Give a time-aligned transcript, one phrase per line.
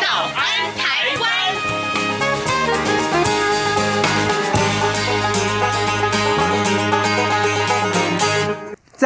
[0.00, 1.82] 早安台湾》。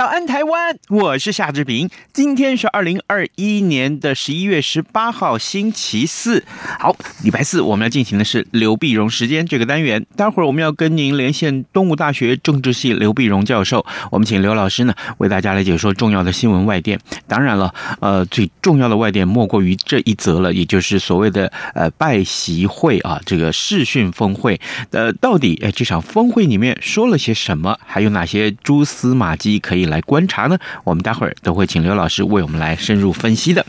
[0.00, 0.78] 早安，台湾！
[0.88, 1.90] 我是夏志平。
[2.10, 6.42] 今天是二零二一年的十一月十八号，星期四。
[6.78, 10.06] 好，礼拜四我们要进行的是刘碧荣时间这个单元。
[10.16, 13.84] 待会儿我们要跟您连线东吴大学政治系刘碧荣教授。
[14.10, 16.98] 我们请刘老师呢为大家来解说重要的新闻外电。
[17.28, 24.58] 当然了，呃，最重要的外电莫过于这一则了，也就是所谓的呃拜习会啊，这个视讯峰会。
[24.92, 27.78] 呃，到底哎这场峰会里面说了些什么？
[27.84, 29.89] 还有哪些蛛丝马迹可以？
[29.90, 33.64] 来观察呢，我们待会儿都会请刘老师为我们来深入分析的。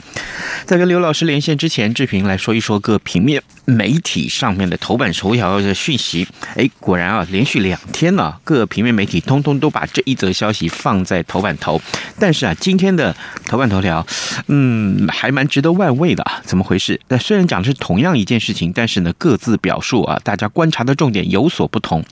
[0.66, 6.28] 在跟刘老师连线之前，志平来说一说各平面媒体上面的头版头条的讯息。
[6.56, 11.82] 哎，果然啊，连续两天呢，各平面媒体通通都把这一则消息放在头版头。
[12.20, 14.06] 但是啊，今天的头版头条，
[14.48, 16.42] 嗯，还蛮值得玩味的啊。
[16.46, 17.00] 怎么回事？
[17.08, 22.04] 那虽然讲的是同样一件事情，但是呢，各自表述啊，大家观察的重点有所不同。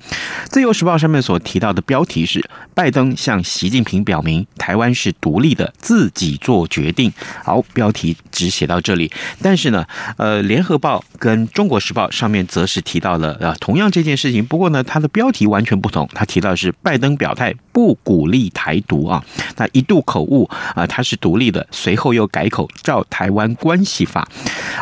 [0.49, 2.43] 自由时报上面所提到的标题是：
[2.73, 3.98] 拜登向习近平。
[4.03, 7.11] 表明台湾是独立的，自己做决定。
[7.43, 9.11] 好，标题只写到这里。
[9.41, 9.85] 但是呢，
[10.17, 14.45] 呃，联合报跟中国时报上面则是提到了呃同样这件事情。
[14.45, 16.07] 不过呢，它的标题完全不同。
[16.13, 19.23] 它提到是拜登表态不鼓励台独啊，
[19.57, 24.27] 那一度口误啊，他是独立的，随后又改口照台湾关系法。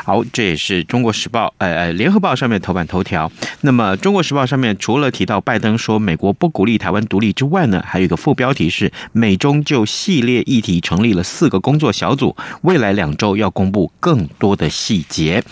[0.05, 3.31] 好，这也是中国时报呃呃联合报上面头版头条。
[3.61, 8.92] 那么中国时报上面除了提到拜登说美国不鼓励台湾独立之外呢，还有一个副标题是。
[9.11, 15.43] 美中就系列议题成立了四个工作小组，未来两周要公布更多的细节。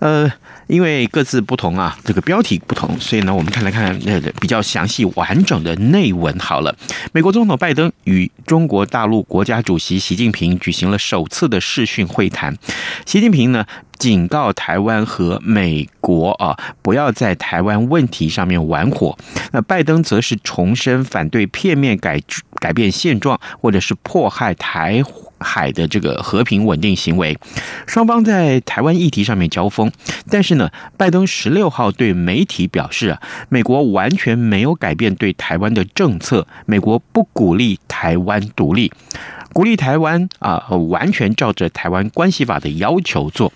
[0.00, 0.32] 呃，
[0.66, 6.76] 因为各自不同啊，这个标题不同，所以呢，我们看来看那个比较详细完整的内文好了。
[7.12, 12.56] 美国总统拜登与中国大陆国家主席习近平举行了首次的视讯会谈，
[13.04, 13.64] 习近平呢，
[13.98, 19.16] 警告台湾和美国啊，不要在台湾问题上面玩火。
[19.52, 22.20] 那拜登则是重申反对片面改
[22.56, 25.02] 改变现状，或者是迫害台
[25.38, 27.38] 海的这个和平稳定行为。
[27.86, 29.90] 双方在台湾议题上面交锋，
[30.30, 38.92] 但是呢，拜登十六号对媒体表示啊，美国完全没有改变对台湾的政策，美国不鼓励台湾独立，
[39.52, 43.52] 鼓励台湾啊，完全照着台湾关系法的要求做。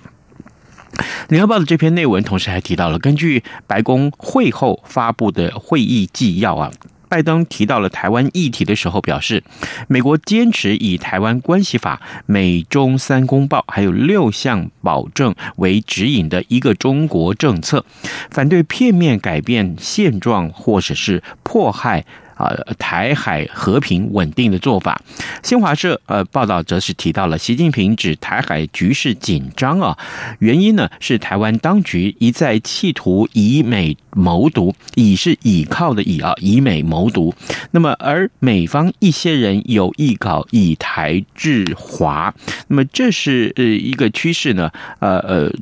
[1.29, 6.71] 联合报的这篇内文同时还提到了，根据白宫会后发布的会议纪要啊，
[7.11, 9.43] 拜登提到了台湾议题的时候表示，
[9.89, 17.85] 美国坚持以台湾关系法、美中三公报还有六项保证为指引的一个中国政策，
[18.31, 22.07] 反对片面改变现状或者是迫害。
[22.41, 25.01] 啊，台海和平稳定的做法。
[25.43, 29.99] 新华社呃报道则是提到了习近平指台海局势紧张啊，
[30.39, 37.35] 原因呢是台湾当局一再企图以美谋独，以是倚靠的以啊，以美谋独。
[37.73, 42.35] 那么而美方一些人有意搞以台制华，
[42.69, 44.71] 那么这是呃一个趋势呢，
[45.01, 45.53] 呃呃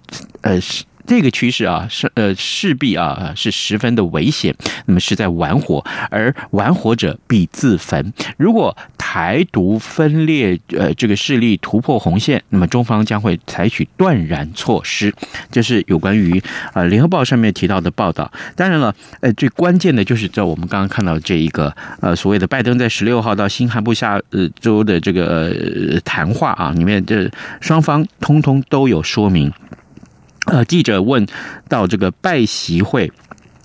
[0.43, 0.85] 呃是。
[1.09, 4.55] 这个趋势啊，是呃势必啊是十分的危险，
[4.85, 8.13] 那么是在玩火，而玩火者必自焚。
[8.37, 15.11] 如果台独分裂呃这个势力突破红线，那么中方将会采取断然措施。
[15.51, 16.41] 这是有关于
[16.75, 18.31] 呃联合报上面提到的报道。
[18.55, 27.31] 当然了，呃最关键的就是在我们刚刚看到这一个呃所谓的拜登在十六号到新罕布夏呃州的这个谈话啊里面，这
[27.63, 29.51] 双方通通都有说明。
[30.51, 31.27] 呃，记者问
[31.69, 33.13] 到这个拜习会。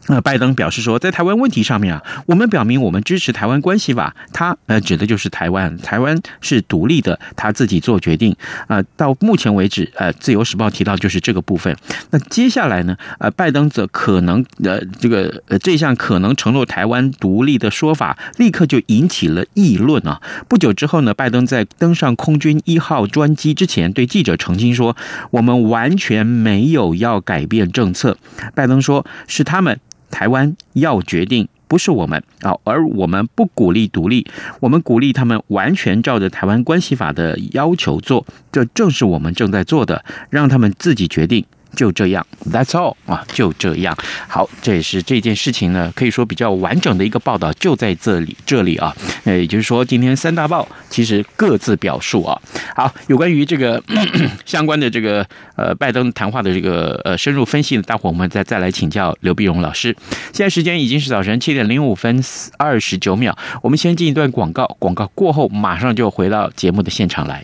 [0.07, 8.35] 呃，拜登表示说，在台湾问题上面啊，我们表明我们支持台湾关系法，他呃指的就是台湾，台湾是独立的，他自己做决定。
[8.67, 11.73] 呃，到目前为止，呃，自由时报提到就是这个部分。
[12.11, 20.21] 那接下来呢，呃，拜登则可能呃这个呃这项可能承诺台湾独立的说法，立刻就引起了议论啊。
[20.49, 24.97] 不久之后呢，拜登在登上空军一号专机之前，对记者澄清说，
[25.31, 28.17] 我们完全没有要改变政策。
[28.53, 29.79] 拜登说，是他们。
[30.13, 34.27] 台湾要决定，不是我们啊，而我们不鼓励独立，
[34.59, 41.43] 我们鼓励他们完全照着台湾关系法的要求做，这正是我们正在做的，让他们自己决定。
[41.75, 43.97] 就这样，That's all 啊，就这样。
[44.27, 52.39] 好，这也是这件事情呢，可以说比较完整的一个报道，就在这里，这里啊，呃，也就是说，今天三大报其实各自表述啊。
[52.75, 53.81] 好，有关于这个
[54.45, 55.25] 相关的这个
[55.55, 59.95] 呃拜登谈话的这个呃深入分析呢，待会我们再再来请教刘碧荣老师。
[60.31, 62.23] 现在时间已经是早晨七点零五分
[62.57, 67.43] 二十九秒，我们先进一段广告，广告过后马上就回到节目的现场来。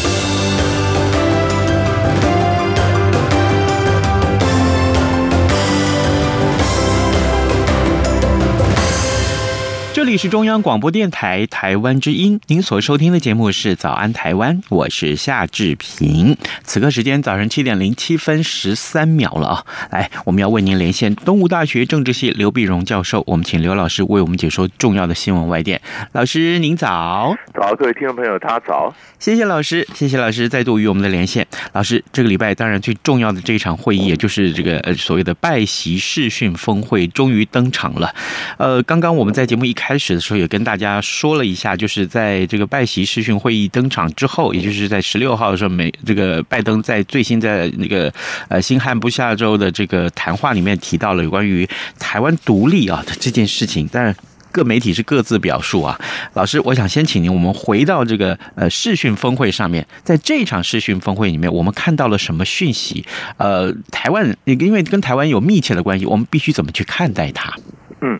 [10.11, 16.35] 里是中央广播电台台湾之音，您所收听的节目是《早安台湾》，我是夏志平。
[16.63, 19.65] 此刻时间早上七点零七分十三秒了啊！
[19.89, 25.79] 来，我们要为您连线东吴大学政治系刘碧荣教授，我们请刘老师为我们解说重要的新闻外电。
[26.11, 31.47] 老师您早，早，各位听众朋友，大家早，谢谢老师，谢谢老师再度与我们的连线。
[31.71, 38.13] 老师，这个礼拜当然最重要的这一场会议，也就是这个呃所谓的拜习视讯峰会，终于登场了。
[38.57, 39.91] 呃，刚刚我们在节目一开。
[39.91, 48.11] 开始的时候也跟大家说了一下，就是在这个拜习视讯会议登场之后，也就是在十六号的时候，美这个拜登在最新在那个
[48.49, 51.69] 呃新罕布夏州的这个谈话里面提到了有关于
[51.99, 54.15] 台湾独立啊的这件事情，但是
[54.51, 55.99] 各媒体是各自表述啊。
[56.33, 63.05] 老师，我想先请您，我们回到这个呃视讯峰会上面，在这场视讯峰会里面，我们看到了什么讯息？
[63.37, 67.53] 呃，台湾因为跟台湾有密切的关系，我们必须怎么去看待它？
[68.01, 68.19] 嗯。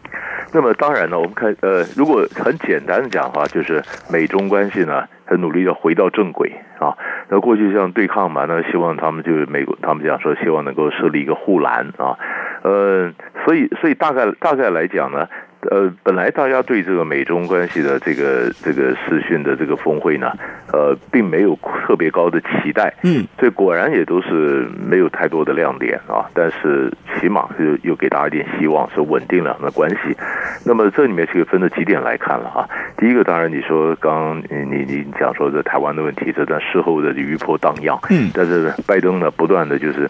[0.54, 3.82] 那么当然呢，我们看呃，如果很简单的讲的话，就是
[4.12, 6.98] 美中关系呢，很努力的回到正轨啊。
[7.30, 12.18] 那过去像对抗嘛，那希望他们就是美国，他们讲说希望能够设立一个护栏啊。
[12.64, 13.12] 呃，
[13.46, 15.28] 所以所以大概大概来讲呢。
[15.70, 20.32] 呃，本来大家对这个美中关系的这个这个视讯的这个峰会呢，
[20.74, 26.26] 呃，并没有特别高的期待，嗯，所以果然也都是没有太多的亮点啊。
[26.34, 30.18] 但是起码是又给大家一点希望，是稳定了那关系。
[30.66, 32.68] 那么这里面其实分了几点来看了啊。
[32.98, 40.10] 第一个当然你说刚你你你讲说这台湾的问题，这段事后的余波荡漾，嗯，但是拜登呢不断的就是。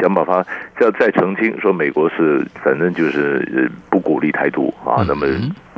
[0.00, 0.44] 想把它
[0.80, 5.26] 要再澄清，说美国是反正就是不鼓励台独啊，那么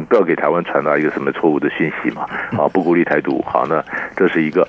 [0.08, 2.22] 不要给台湾传达一个什么错误的讯息嘛
[2.58, 3.84] 啊，不鼓励台独，好，那
[4.16, 4.66] 这是一个。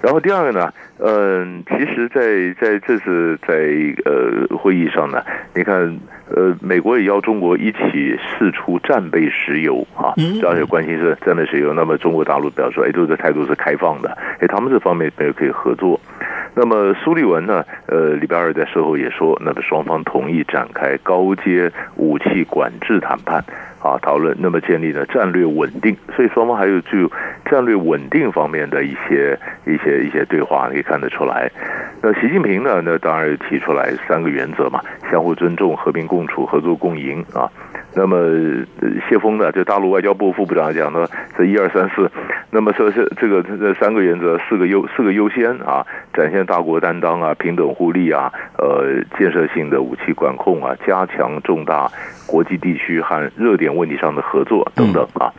[0.00, 3.54] 然后第二个呢，嗯，其实在在这次在
[4.04, 5.22] 呃会议上呢，
[5.54, 5.98] 你看
[6.34, 11.72] 呃，美国也邀中国一起试出战备石油啊，主要是关心是战备石油。
[11.74, 16.00] 那么中国大陆表示说，哎，这个态度是开放的，哎，他们这方面也可以合作。
[16.54, 17.64] 那么苏利文呢？
[17.86, 23.42] 呃，礼拜二在事后也说，那么双方同意展开高阶武器管制谈判
[23.80, 27.10] 啊，讨论那么建立了战略稳定，所以双方还有具有
[27.46, 31.50] 战略稳定方面的一些一些一些对话，可以看得出来。
[32.02, 32.82] 那习近平呢？
[32.84, 34.78] 那当然提出来三个原则嘛，
[35.10, 37.48] 相互尊重、和平共处、合作共赢啊。
[37.94, 38.16] 那么
[39.08, 42.10] 谢峰呢，就大陆外交部副部长讲的这一二三四，
[42.50, 51.90] 那么说是这个这三个原则，四个优四个优先啊，展现大国担当啊，平等互利啊，呃，建设性的武器管控啊，加强重大
[52.26, 55.32] 国际地区和热点问题上的合作等等啊。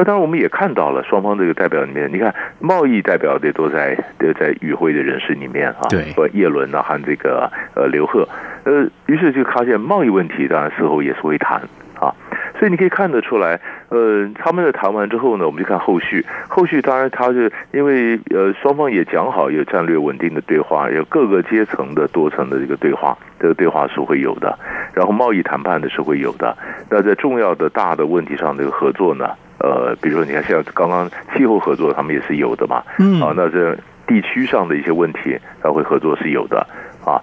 [0.00, 8.26] 那当然我们也看到了双方这个代表里面，你看贸易代表的都在都在与会的人士里面啊，对，叶伦啊和这个呃刘鹤，
[8.64, 11.60] 呃，于是就发现贸易问题当然事后也是会谈。
[12.00, 12.16] 啊，
[12.58, 16.24] 所以你可以看得出来，呃，他们在谈完之后呢，我们就看后续。
[16.48, 24.56] 后续当然，他是因为呃，双方也讲好有战略稳定的对话，有各个阶层的多层的这个对话，这个对话是会有的。
[24.94, 26.56] 然后贸易谈判的是会有的。
[26.88, 32.82] 那在重要的大的问题上，这个合作呢，呃，比如说你看像刚刚气候合作，他们也是有的嘛。
[33.00, 33.20] 嗯。
[33.20, 36.64] 啊，那这地区上的一些问题，他会合作是有的
[37.04, 37.20] 啊。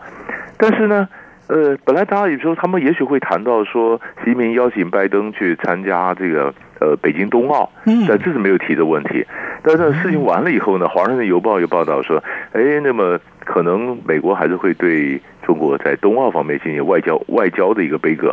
[0.58, 1.08] 但是呢。
[1.48, 9.26] 呃，本来大家有时候他们也许会谈到说，习近平邀请拜登去参加这个呃北京冬奥，嗯，但这是没有提的问题。
[9.64, 18.32] 但是事情完了以后呢，《华盛顿邮报》又报道说，哎，那么可能美国还是会对中国在冬奥方面进行外交外交的一个杯葛，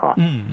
[0.00, 0.44] 啊，嗯。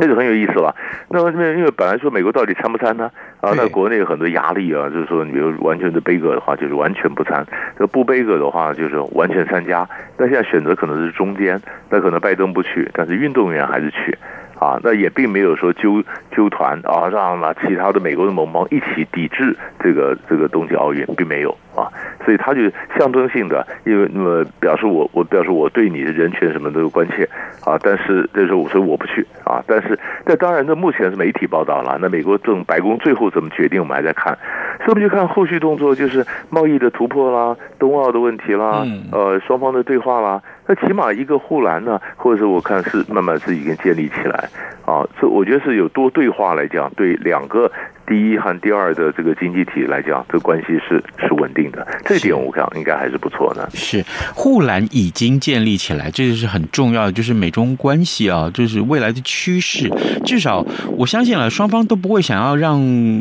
[0.00, 0.74] 那就很有意思了。
[1.10, 3.10] 那么，因为本来说美国到底参不参呢？
[3.42, 7.44] 啊，那国内有很多压力啊，就是说，你比如完全的杯葛的话，就是完全不参；
[7.78, 9.86] 这不杯葛的话，就是完全参加。
[10.16, 14.16] 那现在选择可能是中间，那可能拜登不去，但是运动员还是去。
[14.60, 16.02] 啊，那也并没有说纠
[16.36, 21.88] 纠团啊，让那其他的美国的盟邦一起抵制这个这个冬季奥运，并没有啊，
[22.24, 22.60] 所以他就
[22.98, 27.26] 象征性的，因为那么表示我我表示我对你的人权什么都有关切
[27.64, 34.36] 啊，但是这时候所以我不去啊，但是这当然，那目前是媒体报道了，那美国政白宫最后怎么决定，我们还在看，
[34.84, 40.42] 所以我们就看后续动作，就是贸易的突破啦，冬奥的问题啦，呃，双方的对话啦。
[40.70, 44.48] 那起码一个护栏呢，或者是我看是慢慢是已经建立起来，
[44.86, 47.68] 啊，这我觉得是有多对话来讲，对两个。
[48.10, 53.70] 第一和第二的这个经济体来讲，这关系是是稳定的，这点我想应该还是不错的。
[53.72, 59.88] 是护栏已经建立起来，这就是很重要的，就是美中关系啊，就是未来的趋势。
[60.24, 62.80] 至少我相信了，双方都不会想要让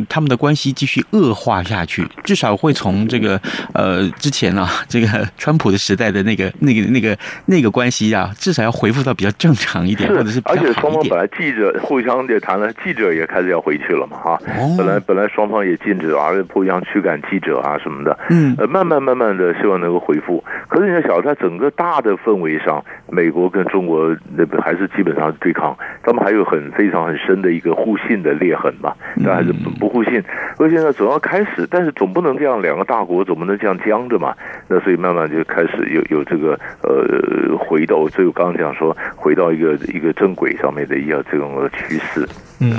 [0.09, 2.03] 他们的关系继续恶化下去。
[2.23, 3.39] 至少会从这个
[3.75, 7.15] 呃之前啊，这个 川普的时代的那个那个那个
[7.45, 10.41] 那个关系啊，至少要恢复到比较正常一点，或者是。
[10.45, 14.41] 而且双方本来记者互相也谈了，记者也开始要回去了嘛，哈。
[14.57, 20.43] 哦本来本来双方也禁止啊，互相驱赶记者啊什么的，嗯，呃，慢慢慢慢的希望能够恢复。
[20.67, 28.93] 可是你要晓得，在整个大的氛围上，美国跟中国那边还是基本上是对抗，他们还有很非常很深的一个互信的裂痕嘛，
[29.25, 30.23] 但还是不不互信。
[30.57, 34.33] 而现在，总要开始，但是总不能这样，两个大国总不能这样僵着嘛。
[34.67, 42.27] 那所以慢慢就开始有有这个呃回到，所以我刚刚讲说回到一个一个正轨上面的一个这种趋势。
[42.61, 42.73] 嗯，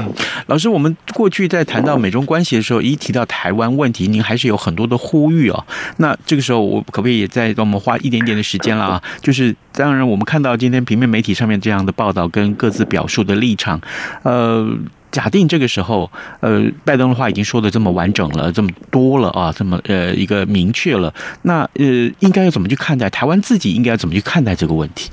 [0.47, 5.65] 老师，我们过去在谈谈到美中关系的时候，一提到台湾问题，您还是有很多的呼吁哦。
[5.97, 9.03] 那这个时候，我可不可以也再让我们花一点点的时间了啊？
[9.23, 13.81] 就是当然，我们看到今天平面媒体上面这样的报道跟各自表述的立场，
[14.25, 14.69] 呃，
[15.11, 16.11] 假定这个时候，
[16.41, 21.87] 呃，拜登的话已经说的这么完整了，这么多了啊，这么呃一个明确了，那呃，
[22.19, 25.11] 应该要怎么去看待台湾自己应该要怎么去看待这个问题？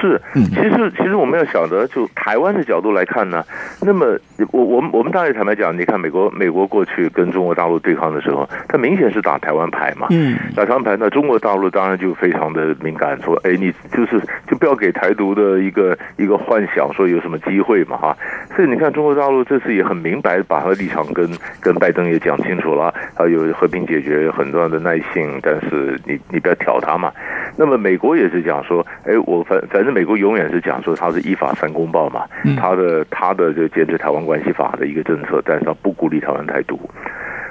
[0.00, 3.44] 是，其实其实我们要晓得，就台湾的角度来看呢，
[3.82, 4.18] 那么
[4.52, 18.16] 我我们我们当然坦白讲，你看美国美国过去跟中国大陆对抗的时候，它明显是打台湾牌嘛，嗯，打台湾牌，那中国大陆当然就非常的敏感，说，哎，你就是就不要给台独的一个一个幻想，说有什么机会嘛，哈，
[18.54, 21.28] 所以你看中国大陆这次也很明白，把他的立场跟
[21.60, 27.12] 跟拜登也讲清楚了，还有和平解决很重要的耐性，但是你你不要挑他嘛。
[27.56, 32.24] 那么美国也是讲说，哎，我反反正美国永远是讲说它是依法三公报嘛，
[32.56, 36.78] 它的它的就坚持台湾关系法的一个政策，但是它不鼓励台湾台独，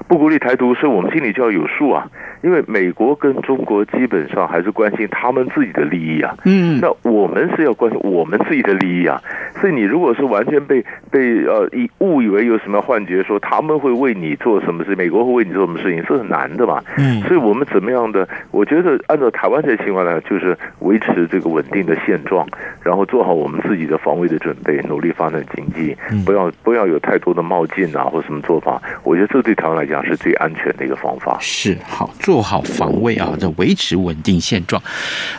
[0.07, 2.07] 不鼓励台独，所以我们心里就要有数啊。
[2.41, 9.21] 因为美国跟中国基本上还是关心他们自己的利益啊，嗯，那我们是要关心我们自己的利益啊，
[9.59, 18.27] 所以你如果是完全被被呃以误以为有什么幻觉，说他们会为你做什么事，美国会为你做什么事情，是很难的嘛，嗯，所以我们怎么样的？
[18.51, 22.47] 我觉得按照台湾这情况呢，就是维持这个稳定的现状，
[22.83, 31.37] 然后做好我们自己的防卫的准备，努力发展经济，不要不要有太多的冒进啊或什么做法，我觉得这对台湾来讲是最安全的一个方法。
[31.39, 32.09] 是好。
[32.27, 34.83] 做好防卫啊，这维持稳定现状。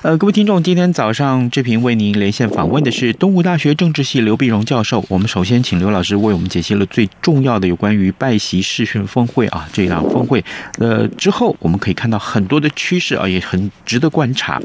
[0.01, 5.05] 呃，各位听众，今天早上志平为您连线访问的是东吴大学政治系刘碧荣教授。
[5.11, 10.43] 我们首先请刘老师为我们解析了最重要的有关于拜习视讯峰会啊这一场峰会。
[10.79, 14.59] 呃，之后我们可以看到很多的趋势啊，也很值得观察。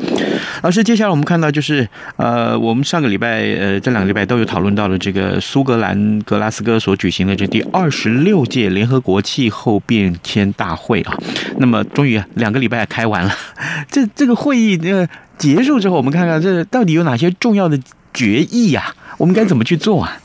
[0.64, 11.14] 老师，接下来我们看到就是呃，我们上个礼拜呃这两个礼拜都有讨论到了这个苏格兰格拉斯哥所举行的这第二十六届联合国气候变迁大会啊，
[11.58, 12.14] 那么终于。
[12.36, 13.34] 两个礼拜开完了，
[13.92, 15.06] 这这个会议呃
[15.38, 17.78] 结束之后，我们看看这到底有哪些重要的
[18.14, 18.96] 决议呀？
[19.18, 20.18] 我们该怎么去做啊？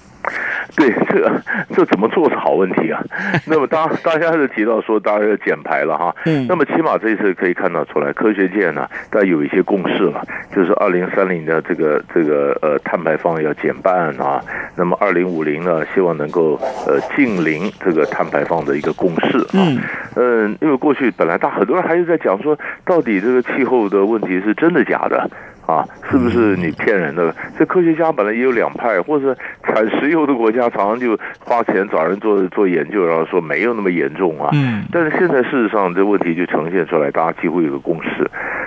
[0.77, 1.43] 对，这个
[1.75, 3.03] 这怎么做是好问题啊。
[3.47, 6.15] 那么大大家是提到说，大家要减排了哈。
[6.27, 6.47] 嗯。
[6.49, 10.23] 那么起码这一次可以看到出来，科学界呢，大家有一些共识了，
[10.55, 14.41] 就是二零三零的这个这个呃碳排放要减半啊。
[14.77, 19.51] 那么二零五零呢，希望能够呃近零这个碳排放的一个共识啊。
[19.55, 19.79] 嗯。
[20.17, 25.29] 嗯，因为过去本来大很多人还是在讲说，到底这个气候的问题是真的假的？
[25.69, 27.35] 啊，是不是你骗人的？
[27.59, 34.49] 这科学家本来也有两派，或者产石油的国家常常就花钱找人做做研究，然后说没有那么严重啊。
[34.55, 34.83] 嗯。
[34.91, 38.09] 但是现在事实上这问题就呈现出来，大家几乎有个共识。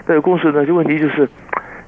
[0.05, 1.27] 但是共识呢，这问题就是，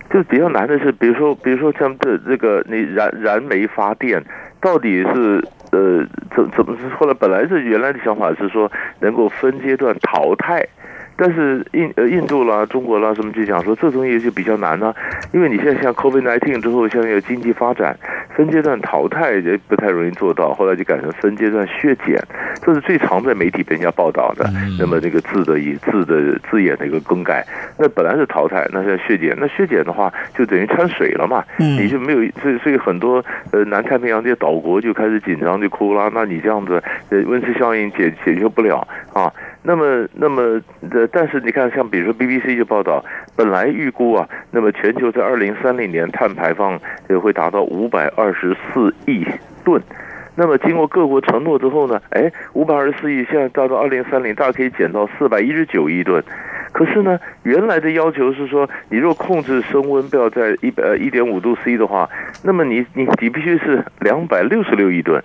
[0.09, 4.19] 就比较难的是，比如说，比如说像这这个你燃燃煤发电，
[4.59, 6.03] 到底是呃
[6.35, 10.67] 怎怎么是后来本来是原来的想法是说能够分阶段淘汰。
[11.15, 14.95] 但是印呃印度啦、中国啦什么就讲说这东西就比较难呢、啊，
[15.31, 17.95] 因为你现在像 COVID-19 之后，像有经济发展，
[18.35, 22.19] 分阶段淘汰也不太容易做到，后来就改成分阶段削减，
[22.61, 24.49] 这是最常在媒体被人家报道的。
[24.79, 27.45] 那么这个字的以字的字眼的一个更改，
[27.77, 39.31] 那本来是淘汰，那现在削减，那削减的话就等于掺水了嘛，你就没有，所以所以很多呃南太平洋这些岛国就开始紧张就哭了，那你这样子呃温室效应解解决不了啊。
[39.65, 43.03] 那么，那么的，但是你看，像比如说 BBC 就报道，
[43.35, 46.77] 本来预估啊，那么全球在二零三零年碳排放
[47.07, 49.25] 就会达到五百二十四亿
[49.63, 49.81] 吨。
[50.35, 56.21] 那么经过各国承诺之后呢，哎，五百二十四亿现在达到二零三零，大概可以减到四百一十九亿吨。
[56.71, 62.09] 可是呢，原来的要求是说，你若控制升温不要在一百呃一点五度 C 的话，
[62.43, 65.23] 那么你你你必须是两百六十六亿吨。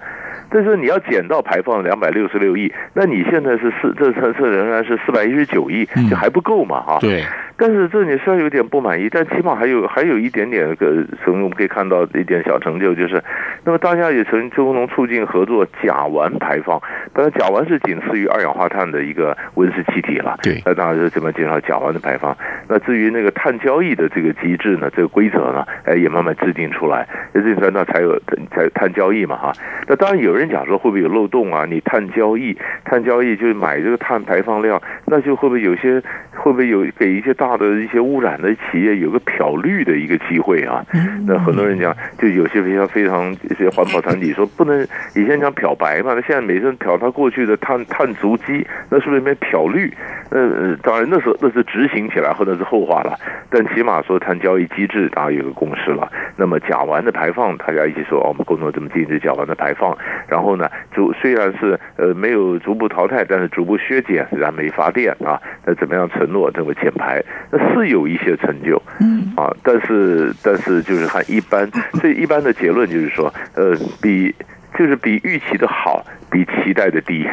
[0.50, 6.80] 但是你要减到排放两百六十六亿，那你现在是四这层次仍然是四百一十九亿，就还不够嘛？
[6.80, 6.98] 哈。
[7.00, 7.22] 对。
[7.60, 13.20] 但是这你虽然有点不满意，但起码还有还有一点点个，从我们可以看到一点小成就，就是，
[13.64, 16.80] 那么大家也曾共同促进合作甲烷排放。
[17.12, 20.38] 当然，甲烷是仅次于二氧化碳的一个温室气体了。
[20.40, 20.62] 对。
[20.64, 22.36] 那当然是怎么减少甲烷的排放？
[22.68, 24.88] 那至于那个碳交易的这个机制呢？
[24.94, 25.66] 这个规则呢？
[25.84, 28.16] 哎，也慢慢制定出来，制定出来那才有
[28.54, 29.36] 才碳交易嘛？
[29.36, 29.52] 哈。
[29.88, 31.64] 那当然有人讲说会不会有漏洞啊？
[31.64, 32.54] 你碳交易，
[32.84, 36.02] 碳交易就是买这个碳排放量，那就会不会有些
[36.34, 40.84] 会不会有给一些大的一些污染的企业有个漂绿的一个机会啊？
[41.26, 49.90] 那很多人讲，就有些非常非常一些环保团体说不能以前讲漂白嘛，那现在每次漂它过去的碳碳足迹，那是不是没漂绿？
[50.30, 53.16] 呃，当然那时候那是执行起来或者是后话了，
[53.48, 56.10] 但起码说碳交易机制大家有个共识了。
[56.36, 59.96] 那么甲烷的排放，大家一起说哦，我们共同这么禁止甲烷的排放，
[60.28, 67.22] 然后呢，逐虽然是呃没有逐步淘汰，但是逐步削减燃煤发电啊，那怎么样承诺这个减排？
[67.50, 71.68] 那是有一些成就，嗯啊，但是但是就是还一般，
[72.00, 74.34] 所以一般的结论就是说，呃，比
[74.78, 77.26] 就是比预期的好，比期待的低。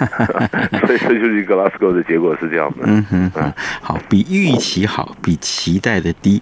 [0.86, 2.78] 所以这就是格拉斯哥的结果是这样的。
[2.84, 6.40] 嗯哼，嗯，好，比预期好，比期待的低。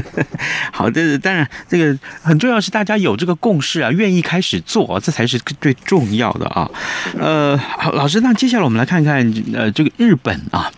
[0.72, 6.68] 好，这是当然，这个很重要是大家有这个共识啊，愿意开始做，这才是最重要的啊。
[7.18, 10.70] 呃，好，老师，那接下来我们来看看呃这个日本啊，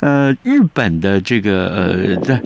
[0.00, 2.42] 呃日本的这个呃在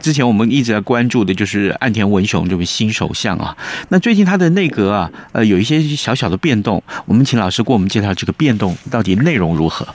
[0.00, 3.56] 之前我们一直在关注的就是岸田文雄这位新首相啊，
[3.88, 8.74] 那最近他的内阁啊呃有一些小小的变动，我们请老师给我们介绍这个变动。
[8.90, 9.86] 到底内容如何？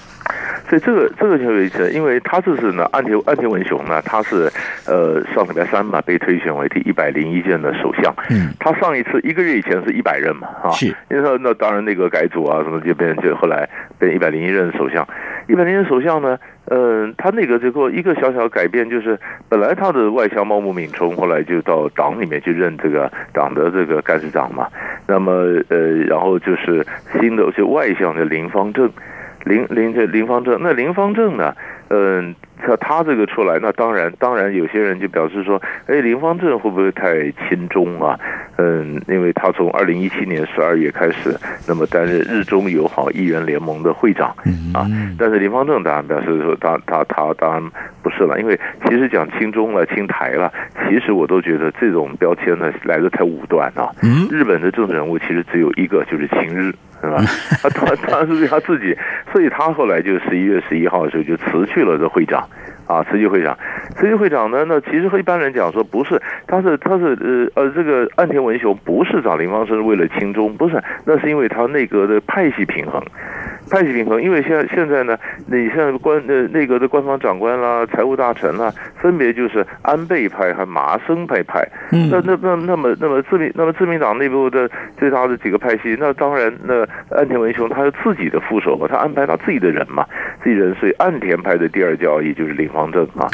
[0.69, 4.51] 所以这个这个就有意思，因为他这是呢，岸田岸田文雄呢，他是
[4.87, 8.15] 呃上礼拜三嘛被推选为第一百零一任的首相。
[8.29, 15.05] 嗯，他上一次一个月以前是一百任嘛，啊，是，因为那当然那个改组啊什么就变就后来变一百零一任首相。
[15.49, 16.39] 一百零一任首相呢，
[16.71, 24.69] 嗯、呃，他那个这个一个小小的改变就是，本来他的外相茂木敏充后来就到党里面去任这个党的这个干事长嘛，
[25.07, 25.31] 那么
[25.69, 26.85] 呃，然后就是
[27.19, 28.91] 新的有些外向的林方正。
[29.45, 31.53] 林林这林方正，那林方正呢？
[31.89, 32.33] 嗯，
[32.65, 38.17] 他他这个出来，那当然当然有些人就表示说，哎，林芳正会不会太亲中啊？
[38.57, 44.29] 嗯，因为他从二零一七年十二月开始，那么担任日中友好议员联盟的会长
[44.73, 44.87] 啊。
[45.17, 47.71] 但是林芳正当然表示说他，他他他当然
[48.01, 50.51] 不是了，因为其实讲亲中了、亲台了，
[50.87, 53.91] 其实我都觉得这种标签呢来的太武断啊。
[54.31, 56.73] 日本的政治人物其实只有一个，就是亲日。
[57.03, 57.17] 是吧？
[57.61, 58.97] 他他他是他自己，
[59.33, 62.47] 所以他后来就十一月十一号的时候就辞去了这会长，
[62.87, 63.57] 啊，慈济会长，
[63.95, 64.65] 慈济会长呢？
[64.67, 73.01] 那其实和一般人讲说不是，他是他是呃呃，这个岸田文雄不是找林芳生为了亲中，不是，那是因为他内阁的派系平衡。
[73.71, 75.17] 派系平衡，因为现在现在呢，
[75.47, 78.69] 你像官呃内阁的官方长官啦、财务大臣啦，
[79.01, 81.65] 分别就是安倍派和麻生派派。
[81.93, 90.05] 嗯，那那那那么那么自民那么自民党内部的最大的几个派系，那当然那岸田文雄他有自己的副手嘛，他安排他自己的人嘛，
[90.43, 93.27] 自己人，是岸田派的第二交易就是林芳正啊。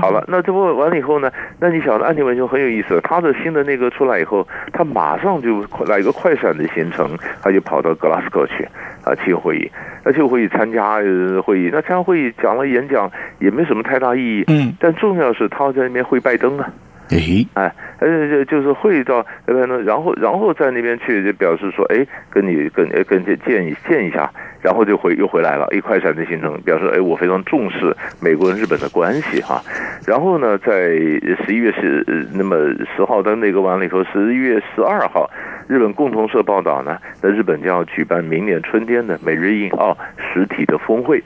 [0.00, 7.10] 好了，那这不完了以后呢，那你晓得岸田文雄很有意思，他的新的内阁出来以后，他马上就来一个快闪的行程，
[7.42, 8.66] 他就跑到格拉斯哥去
[9.04, 9.70] 啊，气候会议。
[10.04, 10.96] 那气候会议参加
[11.44, 14.44] 会议，那参加会议讲了演讲，也没什么太大意义。
[14.48, 16.70] 嗯，但重要是他在那边会拜登啊。
[17.10, 24.30] 诶，哎，呃，就是会到那边，然后然后在那边去就表示说，哎，跟你跟跟见见一见一下，
[24.62, 29.60] 然后就回又回来了，一快闪的行程，表示哎，我非常重视美国跟日本的关系哈。
[30.06, 30.88] 然后呢，在
[31.44, 32.56] 十一月十那么
[32.96, 35.30] 十号的那个完了以后，十一月十二号，
[35.68, 39.96] 日本共同社报道呢，那日本将要举办明年春天的美日印澳
[40.32, 41.22] 实体的峰会。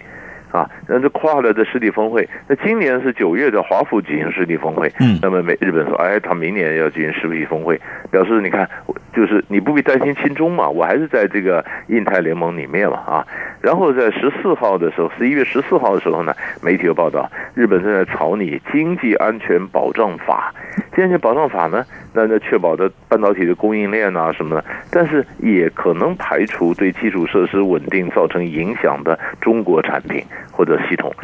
[0.51, 7.81] 啊，那这跨了的实体峰会，那今年是九月的华府举行实体峰会，嗯，那么美日本说，哎，他明年要举行实体峰会，
[8.11, 8.69] 表示你看，
[9.15, 13.27] 就是你不必担心亲中嘛，我还是在这个印太联盟里面嘛，啊，
[13.61, 20.55] 然后在十四号的时候，十一月十四号的时候呢，媒体有报道，日本正在草拟经济安全保障法，
[20.99, 30.25] 经济安全保障法呢，那那确保的半导体的供应链啊什么的，但是也可能排除对基础设施稳定造成影响的中国产品。
[30.51, 31.15] 或者系统，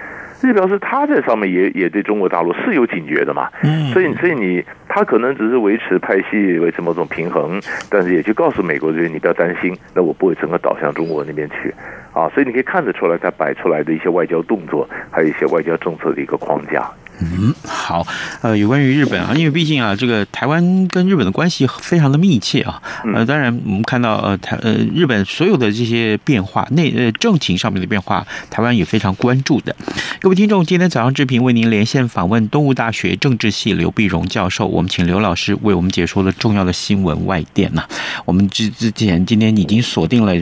[0.40, 3.50] 这表示他在上面也也对中国大陆是有警觉的嘛？
[3.64, 7.60] 嗯，所以所以你他可能只是维持派系维持某种平衡，
[7.90, 11.74] 但是也去告诉美国这边你不要担心，那我不会整个倒向中国那边去
[12.12, 12.28] 啊。
[12.28, 16.88] 所以你可以看得出来，他摆出来的一些外交动作，还有一些外交政策的一个框架。
[17.20, 18.06] 嗯，好，
[18.42, 22.82] 呃，有关于日本啊，因为毕竟啊，这个台湾跟日本的关系非常的密切啊，
[23.14, 29.74] 呃，当然我们看到呃台呃日本所有的这些变化，内呃政情上面的变化，台湾也非常关注的。
[30.20, 37.84] 各位听众，今天早上志平为您连线访问东吴大学政治系刘碧荣教授，我们请刘老师为我们解说了重要的新闻外电呐。
[38.24, 40.34] 我们之之前今天已经锁定了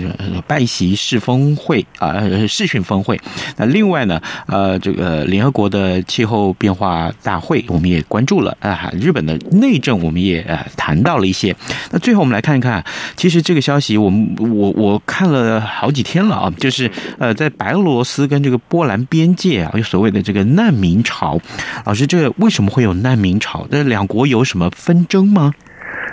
[0.47, 3.21] 拜习式峰会啊，视讯峰会。
[3.57, 8.89] 那另外呢，呃，这个联合国的气候变化大会，我们也关注了啊。
[8.95, 10.47] 日本的内政，我们也
[10.77, 11.57] 谈到了一些。
[11.91, 12.85] 那最后我们来看一看，
[13.17, 21.41] 其实这个消息，我们我我看了好几天了啊，就是呃，在白俄罗斯跟这个波兰边界啊，有所谓的这个难民潮。
[21.85, 23.67] 老师，这为什么会有难民潮？
[23.69, 25.53] 这两国有什么纷争吗？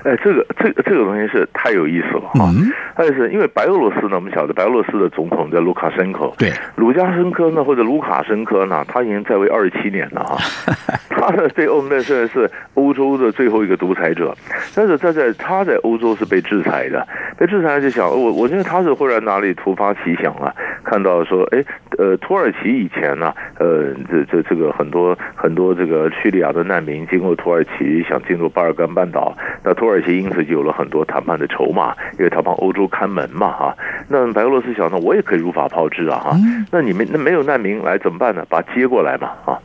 [0.03, 2.49] 哎，这个这个这个东西是太有意思了哈！
[2.95, 10.37] 但是因为白俄罗斯呢，我们晓得白俄罗斯的总统叫卢卡申科，对，卢加申科呢或者卢卡申科呢，他已经在位二十七年了哈。
[11.09, 14.33] 他呢对欧盟现在是欧洲的最后一个独裁者，
[14.73, 17.05] 但是他在他在欧洲是被制裁的，
[17.37, 21.63] 被制裁就想我我觉得他是忽然哪里突发奇想啊，看到说哎
[21.97, 33.75] 呃土耳其以前呢呃这这这个很多很多这个叙利亚的难民经过土耳其想进入巴尔干半岛，那土耳其因此就有了很多谈判的筹码，因为他帮欧洲看门嘛哈。
[34.07, 36.37] 那白俄罗斯想呢，我也可以如法炮制啊哈。
[36.71, 38.45] 那你们那没有难民来怎么办呢？
[38.49, 39.59] 把他接过来嘛啊。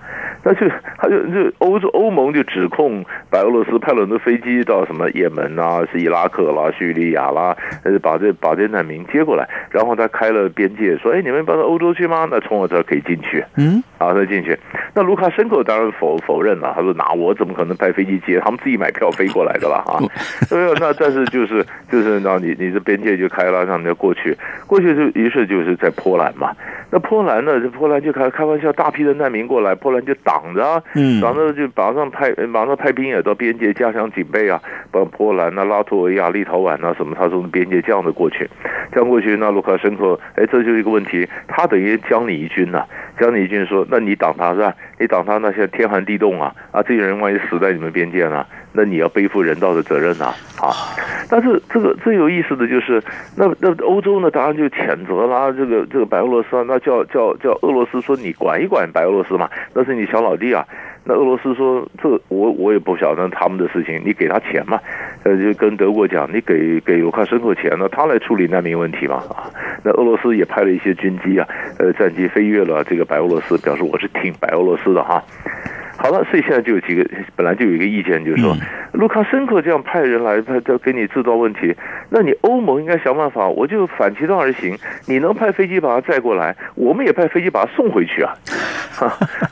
[0.44, 12.28] 那就他就就欧洲欧盟就指控白俄罗斯派了很多飞机到什么也门啊、是伊拉克啦、叙利亚啦，呃，把这把这难民接过来，然后他开了边界，说：“哎，你们搬到欧洲去吗？
[12.30, 14.58] 那从我这儿可以进去。”嗯，啊，他进去。
[14.94, 18.38] 那卢卡申科当然否否认了，他说：“那我怎么可能派飞机接？
[18.40, 19.96] 他们自己买票飞过来的了啊。”
[20.54, 26.54] 没有，那但是就是就是让你你这边界就开了，让人家过去，过去就于是就是在波兰嘛。
[26.90, 27.58] 那波兰呢？
[27.60, 30.82] 这波兰就开开玩笑，大批的难民过来，波兰就挡着，
[31.22, 38.50] 挡着就马上派马上派兵也到边界加强警备啊，把波兰啊、拉脱维亚、立陶宛啊什么，他从边界这样的过去，
[38.90, 42.86] 这样过去，那卢卡申科，哎，这就是一个问题，他等于将你一军呐、啊，
[43.20, 44.74] 将你一军说，那你挡他是吧？
[44.98, 48.44] 你挡他，那现在天寒地冻啊，啊，这些人万一死在你们边界呢？
[48.76, 50.74] 那你要背负人道的责任呐，啊！
[51.30, 53.00] 但是这个最有意思的就是，
[53.36, 60.66] 那那欧洲呢，当然就谴责啦，这个这个白俄罗斯啊，那叫叫叫俄罗斯说你管一管白俄罗斯嘛，那是你小老弟啊。
[61.06, 64.80] 那俄罗斯说这我我也不晓得他们的事情，你给他钱嘛，
[65.22, 69.46] 呃，就跟德国讲，你给给卢卡申科钱呢，他来处理难民问题嘛，啊。
[69.84, 71.46] 那俄罗斯也派了一些军机啊，
[71.78, 75.22] 呃，战机飞越了这个白俄罗斯，表示我是挺白俄罗斯的哈。
[76.04, 77.02] 好了，所以现在就有几个，
[77.34, 78.54] 本来就有一个意见，就是说，
[78.92, 81.74] 卢卡申科这样派人来他，就给你制造问题，
[82.10, 88.34] 那你欧盟应该想办法，我就反其道而行，你能派飞机把他载过来，我们也派飞机把他送回去啊。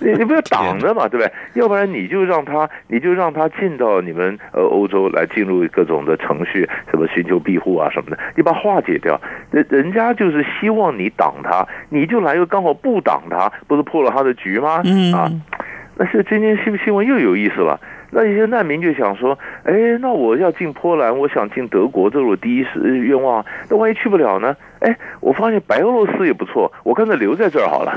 [0.00, 1.32] 你 你不要挡着嘛，对不对？
[1.54, 9.18] 要不然你就让他，你就让他进到你们呃欧洲来进入各种的程序，什么寻求庇护啊什么的，你把化解掉。
[9.50, 14.82] 人人家就是希望你挡他，你就来个刚好不挡他，不是破了他的局吗？
[14.84, 15.32] 嗯啊，
[15.96, 17.80] 那是今天新新闻又有意思了。
[18.10, 23.44] 那一些难民就想说，哎，那我要进波兰，我想进德国，这是我第一是愿望。
[23.70, 24.54] 那万一去不了呢？
[24.82, 27.94] 哎，我发现白俄罗斯也不错，我干脆留在这儿好了。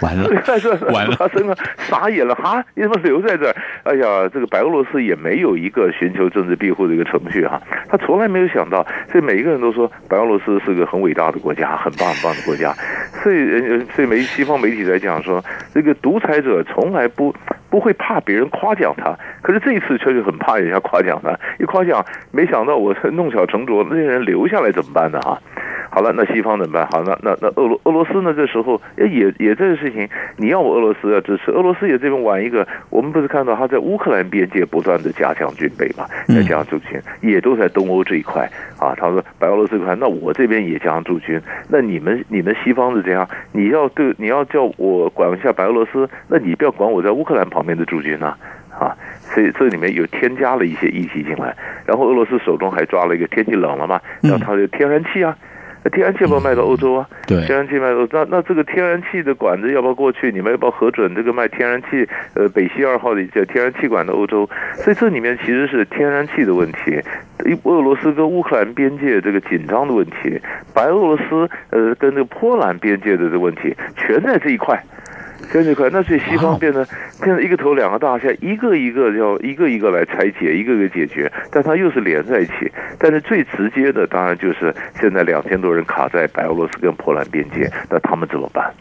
[0.00, 2.64] 完了，在这完了，他真的，傻眼了哈！
[2.74, 3.54] 你怎么留在这儿？
[3.82, 12.72] 哎呀，这个白俄罗斯也没有一个寻求政治庇护的一个程序哈，他从来没有想到，所以每一个人都说白俄罗斯是个很伟大的国家，很棒很棒的国家。
[13.22, 17.34] 所以，所以媒西方媒体在讲说，这个独裁者从来不
[17.68, 25.20] 不会怕别人夸奖他，可是这一次却是很怕人家夸奖他，一夸奖，没想到我弄巧成拙，那些人留下来怎么办呢？
[25.20, 25.38] 哈。
[26.00, 26.86] 好了，那西方怎么办？
[26.86, 28.32] 好，那那那俄罗俄罗斯呢？
[28.32, 30.08] 这时候也也这个事情，
[30.38, 32.66] 你要我俄罗斯要支持，俄罗斯也这边玩一个。
[32.88, 38.94] 我们不是看到他在乌克兰边界不断的加强军备嘛，在加强驻军，也都在东欧这一块啊。
[38.96, 41.38] 他说白俄罗斯这块，那我这边也加强驻军。
[41.68, 43.28] 那你们你们西方是这样？
[43.52, 48.34] 你要对你要叫我管一下白俄罗斯，那你不要管我在乌克兰旁边的驻军呐
[48.70, 48.96] 啊，啊。
[49.20, 55.36] 所以这里面有添加了一些议题进来，然后俄罗斯手中还抓了一个天气冷了嘛，然后他的天然气啊。
[55.36, 55.49] 那
[55.90, 57.08] 天然气要不要卖到欧洲啊？
[57.26, 60.30] 对，天然气卖到那那这个天然气的管子要不要过去？
[60.30, 62.06] 你们要不要核准这个卖天然气？
[62.34, 67.00] 呃，北溪二号的叫天然气管的欧洲，所以这里面其实是天然气的问题，
[67.64, 70.40] 俄罗斯跟乌克兰边界这个紧张的问题，
[70.74, 74.78] 白俄罗斯呃跟这个波兰边界的这个问题，全在这一块。
[75.52, 76.84] 跟这块，那所以西方变成
[77.22, 82.70] 变成一个头两个大，现在一个一个要一个一个来拆解，一个一个解决，但它又是连在一起。
[82.98, 88.72] 但是最直接的，当然就是现在两千多人卡在白俄罗斯跟波兰边界，那他们怎么办？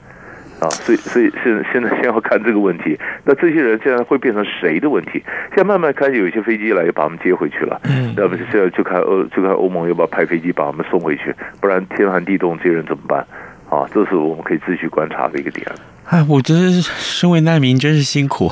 [0.60, 3.00] 啊，所以所以现现在先要看这个问题。
[3.24, 5.24] 那这些人现在会变成谁的问题？
[5.56, 7.80] 现在慢慢开始有一些飞机来把我们接回去了。
[7.86, 13.26] 嗯，那么现在就看欧就看欧盟要不要派飞机把我们送回去，不然天寒地冻，这些人怎么办？
[13.70, 15.66] 啊，这是我们可以继续观察的一个点。
[16.10, 18.50] 哎，我觉得身为难民真是辛苦。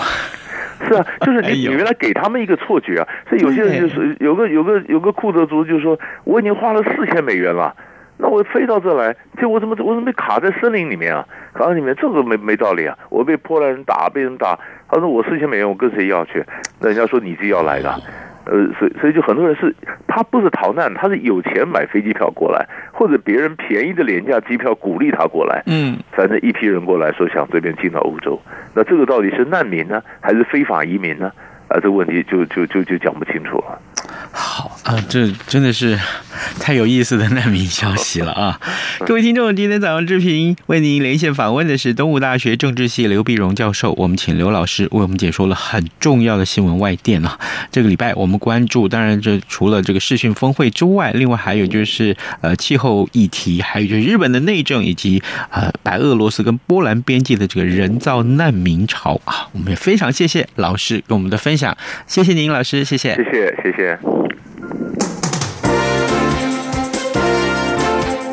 [0.88, 7.76] 是啊， 就是你你原来给他们一个错觉啊，所以有些人就是有个有个有个库德族就说，我已经花了四千美元了，
[8.18, 11.26] 那我飞到这来，就我怎么我怎么被卡在森林里面啊？
[11.56, 12.96] 卡在里面这个没没道理啊！
[13.10, 16.46] 我被波兰人打，被人打，他说我四千美元我跟谁要去？
[16.80, 18.00] 那人家说你自己要来的。
[18.50, 19.76] 呃，所以所以就很多人是，
[20.08, 28.40] 他不是逃难，他是有钱买飞机票过来，或者别人便宜的廉价机票鼓励他过来，嗯，反正一批人过来说想这边进到欧洲，
[28.74, 31.32] 那这个到底是难民呢，还是非法移民呢？
[31.68, 33.78] 啊，这个问题就就就就讲不清楚了。
[34.32, 36.00] 好啊，这真的是
[36.62, 38.58] 太有意思的难民消息了啊！
[39.06, 47.38] 各位听众，今天早上志平为您连线访问的是东吴大学政治系刘碧荣教授，我们请刘老师为我们解说了很重要的新闻外电啊。
[47.70, 55.22] 这个礼拜我们关注，当然这除了这个视讯峰会之外，另外还有就是呃气候议题，还有就是日本的内政，以及
[55.52, 59.50] 呃白俄罗斯跟波兰边界的这个人造难民潮啊。
[59.52, 64.00] 我们也非常谢谢老师跟我们的分享，谢谢您老师，谢谢，谢谢，谢谢。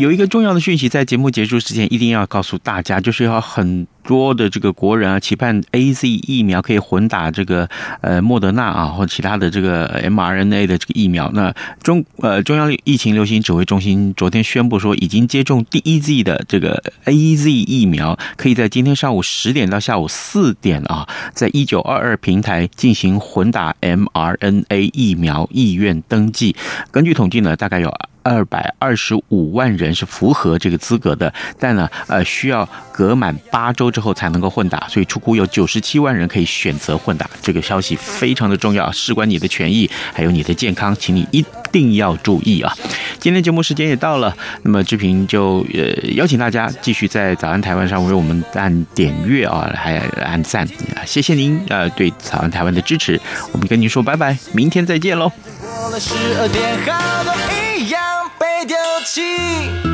[0.00, 7.68] 有一个重要的讯息，在节目结束之前一定要告诉大家，就是要很多的这个国人啊，期盼 AZ 疫苗可以混打这个
[8.00, 11.30] 呃莫德纳啊或其他的这个 mRNA 的这个疫苗。
[11.32, 26.56] 那中呃中央疫情流行指挥中心昨天宣布说，已经接种第一剂的这个 AZ 疫苗，可以在今天上午十点到下午四点啊，在一九二二平台进行混打 mRNA 疫苗意愿登记。
[26.90, 27.94] 根据统计呢，大概有。
[28.22, 37.28] 二百二十五万人是符合这个资格的，但呢，呃，需要隔满八周之之后才能够混打，所以出库有九十七万人可以选择混打。
[37.42, 42.74] 这个消息非常的重要，事关你的权益，还有你的健康，请你一定要注意啊！
[43.18, 53.20] 今天节目时间也到了，那么志平就呃邀请大家继续在早安台湾上为我们按点阅啊，还按赞啊，谢谢您呃对早安台湾的支持，
[53.52, 55.30] 我们跟您说拜拜，明天再见喽。
[55.60, 57.34] 过了十二点，好多
[57.76, 58.00] 一样
[58.38, 59.89] 被丢弃。